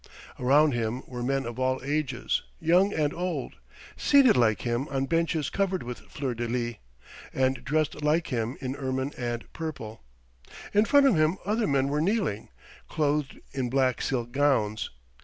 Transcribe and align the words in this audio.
Around 0.39 0.73
him 0.73 1.03
were 1.05 1.21
men 1.21 1.45
of 1.45 1.59
all 1.59 1.79
ages, 1.83 2.41
young 2.59 2.91
and 2.91 3.13
old, 3.13 3.57
seated 3.95 4.35
like 4.35 4.63
him 4.63 4.87
on 4.89 5.05
benches 5.05 5.51
covered 5.51 5.83
with 5.83 5.99
fleurs 6.09 6.37
de 6.37 6.47
lis, 6.47 6.75
and 7.35 7.63
dressed 7.63 8.01
like 8.03 8.29
him 8.29 8.57
in 8.61 8.75
ermine 8.75 9.11
and 9.15 9.43
purple. 9.53 10.01
In 10.73 10.85
front 10.85 11.05
of 11.05 11.13
him 11.17 11.37
other 11.45 11.67
men 11.67 11.87
were 11.87 12.01
kneeling, 12.01 12.49
clothed 12.89 13.39
in 13.51 13.69
black 13.69 14.01
silk 14.01 14.31
gowns. 14.31 14.89